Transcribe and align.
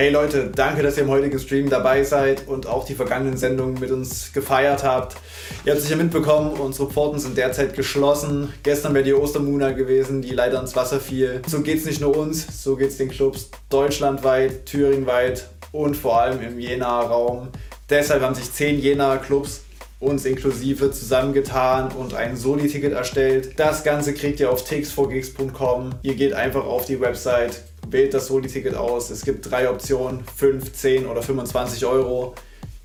Hey 0.00 0.10
Leute, 0.10 0.48
danke, 0.54 0.84
dass 0.84 0.96
ihr 0.96 1.02
im 1.02 1.08
heutigen 1.08 1.40
Stream 1.40 1.68
dabei 1.68 2.04
seid 2.04 2.46
und 2.46 2.68
auch 2.68 2.86
die 2.86 2.94
vergangenen 2.94 3.36
Sendungen 3.36 3.80
mit 3.80 3.90
uns 3.90 4.32
gefeiert 4.32 4.84
habt. 4.84 5.16
Ihr 5.64 5.72
habt 5.72 5.82
sicher 5.82 5.96
mitbekommen, 5.96 6.52
unsere 6.52 6.88
Pforten 6.88 7.18
sind 7.18 7.36
derzeit 7.36 7.74
geschlossen. 7.74 8.54
Gestern 8.62 8.94
wäre 8.94 9.02
die 9.02 9.12
Ostermuna 9.12 9.72
gewesen, 9.72 10.22
die 10.22 10.30
leider 10.30 10.60
ins 10.60 10.76
Wasser 10.76 11.00
fiel. 11.00 11.42
So 11.48 11.62
geht 11.62 11.78
es 11.78 11.84
nicht 11.84 12.00
nur 12.00 12.16
uns, 12.16 12.62
so 12.62 12.76
geht 12.76 12.90
es 12.90 12.96
den 12.98 13.08
Clubs 13.08 13.50
deutschlandweit, 13.70 14.66
thüringweit 14.66 15.48
und 15.72 15.96
vor 15.96 16.20
allem 16.20 16.40
im 16.42 16.60
Jenaer 16.60 17.06
Raum. 17.06 17.48
Deshalb 17.90 18.22
haben 18.22 18.36
sich 18.36 18.52
zehn 18.52 18.78
Jenaer 18.78 19.18
Clubs 19.18 19.62
uns 19.98 20.24
inklusive 20.26 20.92
zusammengetan 20.92 21.90
und 21.90 22.14
ein 22.14 22.36
Soli-Ticket 22.36 22.92
erstellt. 22.92 23.58
Das 23.58 23.82
Ganze 23.82 24.14
kriegt 24.14 24.38
ihr 24.38 24.52
auf 24.52 24.64
tix4gigs.com. 24.64 25.90
Ihr 26.02 26.14
geht 26.14 26.34
einfach 26.34 26.64
auf 26.64 26.84
die 26.84 27.00
Website, 27.00 27.64
wählt 27.90 28.14
das 28.14 28.26
Soli-Ticket 28.28 28.74
aus. 28.74 29.10
Es 29.10 29.24
gibt 29.24 29.50
drei 29.50 29.70
Optionen, 29.70 30.24
5, 30.36 30.72
10 30.72 31.06
oder 31.06 31.22
25 31.22 31.84
Euro. 31.86 32.34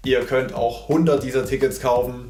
Ihr 0.05 0.21
könnt 0.21 0.53
auch 0.53 0.89
100 0.89 1.23
dieser 1.23 1.45
Tickets 1.45 1.79
kaufen. 1.79 2.29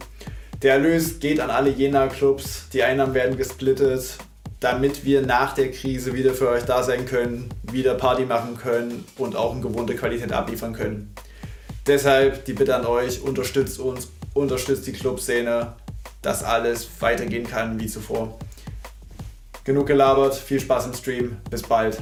Der 0.62 0.73
Erlös 0.73 1.20
geht 1.20 1.40
an 1.40 1.50
alle 1.50 1.70
Jena-Clubs. 1.70 2.70
Die 2.72 2.84
Einnahmen 2.84 3.14
werden 3.14 3.38
gesplittet, 3.38 4.17
damit 4.59 5.04
wir 5.04 5.22
nach 5.22 5.54
der 5.54 5.72
Krise 5.72 6.14
wieder 6.14 6.34
für 6.34 6.50
euch 6.50 6.64
da 6.64 6.84
sein 6.84 7.05
können, 7.05 7.50
wieder 7.64 7.95
Party 7.95 8.26
machen 8.26 8.58
können 8.58 9.03
und 9.17 9.36
auch 9.36 9.52
eine 9.52 9.62
gewohnte 9.62 9.95
Qualität 9.95 10.31
abliefern 10.31 10.73
können. 10.73 11.14
Deshalb 11.86 12.45
die 12.45 12.53
Bitte 12.53 12.76
an 12.76 12.86
euch, 12.86 13.22
unterstützt 13.22 13.78
uns, 13.80 14.09
unterstützt 14.34 14.88
die 14.88 14.94
Clubszene, 14.94 15.73
dass 16.22 16.44
alles 16.44 16.88
weitergehen 17.02 17.45
kann 17.45 17.78
wie 17.80 17.88
zuvor. 17.88 18.40
Genug 19.66 19.88
gelabert, 19.88 20.36
viel 20.36 20.59
Spaß 20.62 20.88
im 20.88 20.94
Stream, 20.94 21.38
bis 21.50 21.62
bald. 21.62 21.98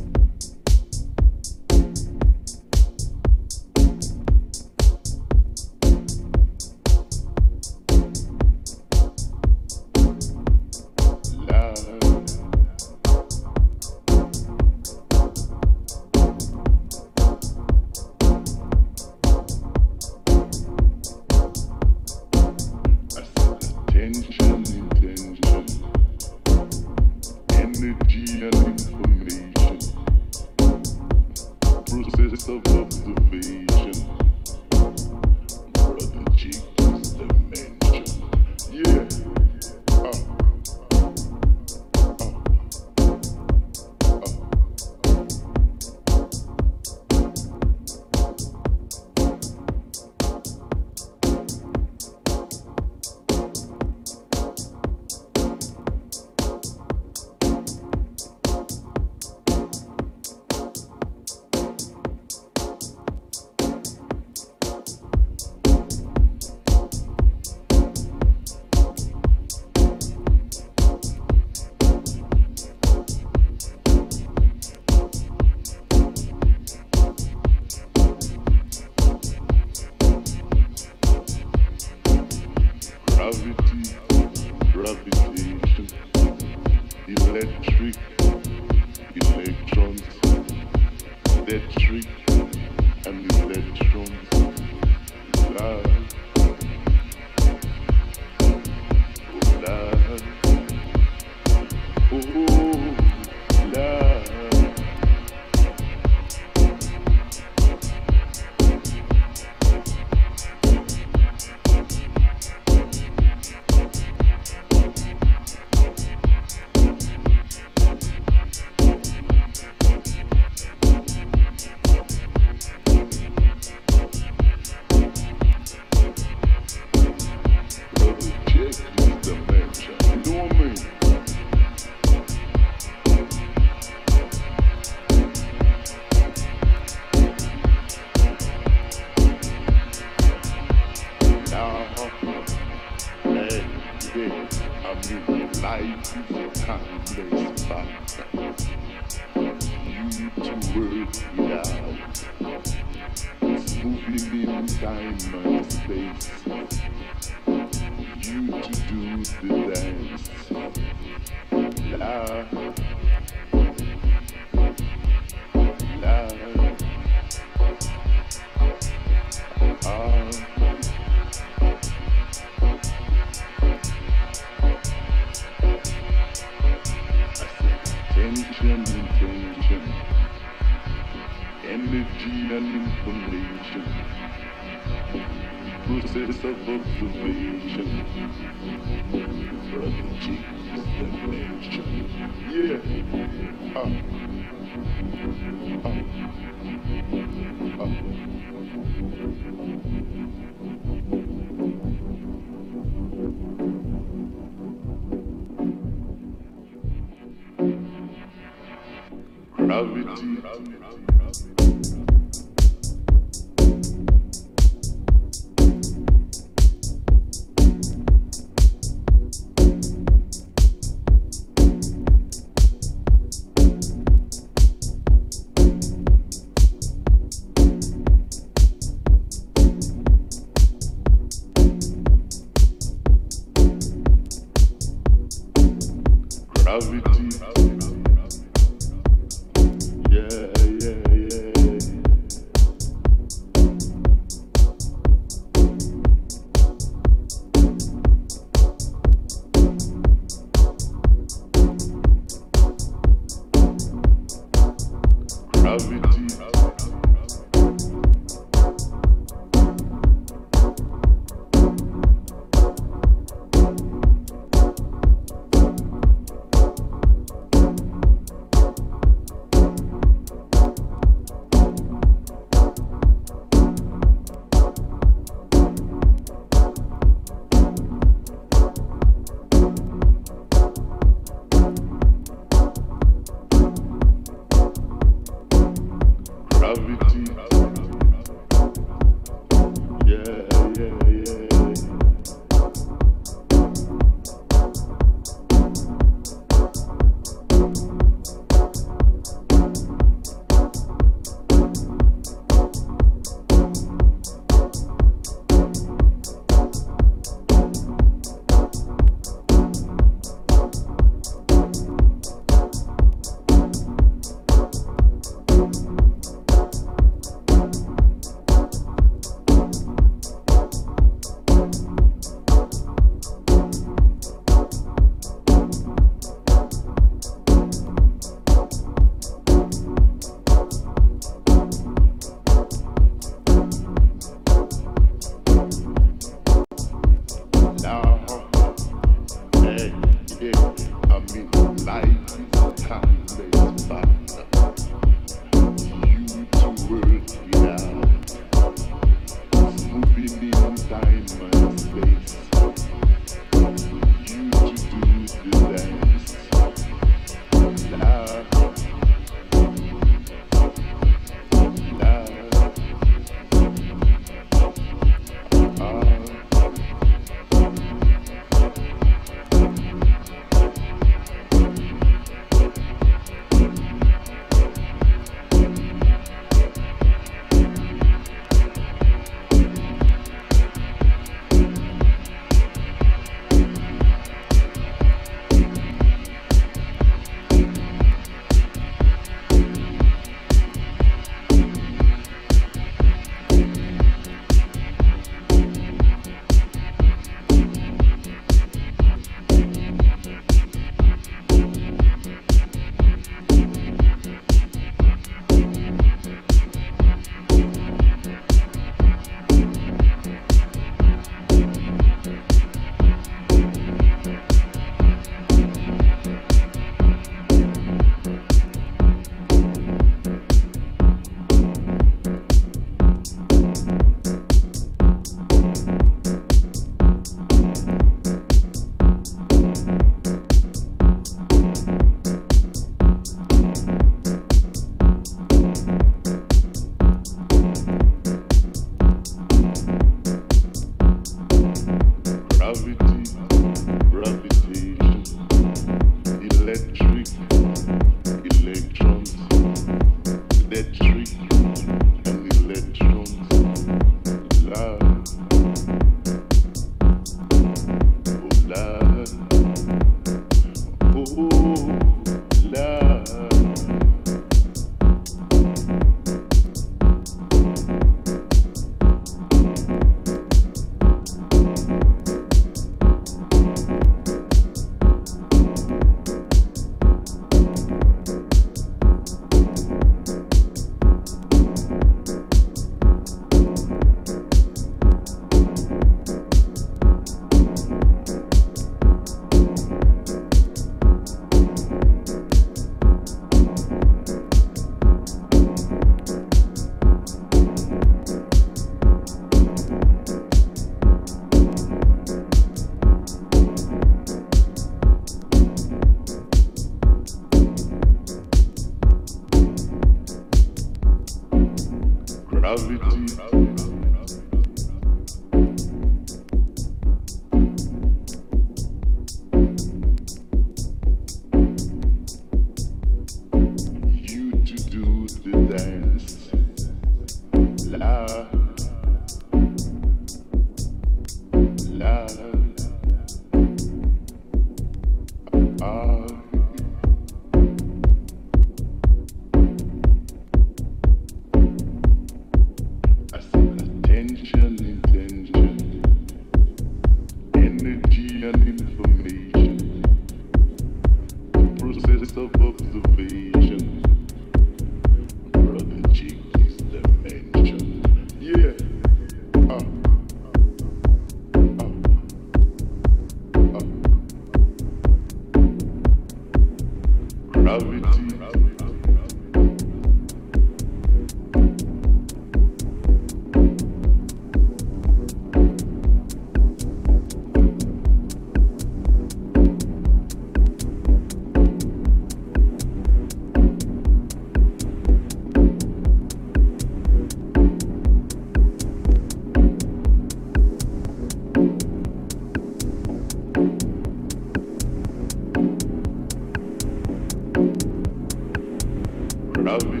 love 599.71 599.85
me. 599.89 600.00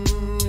Mm-hmm. 0.00 0.39